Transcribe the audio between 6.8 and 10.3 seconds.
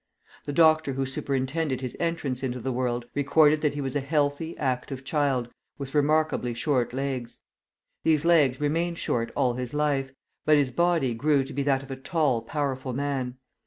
legs. These legs remained short all his life,